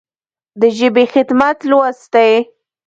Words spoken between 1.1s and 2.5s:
خدمت لوست دی.